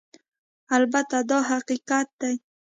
البته 0.75 1.17
دا 1.29 1.39
حقیقت 1.51 2.07
دی 2.21 2.35